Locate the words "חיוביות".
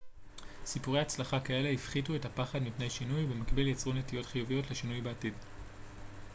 4.25-4.71